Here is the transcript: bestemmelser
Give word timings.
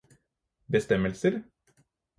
bestemmelser 0.69 1.43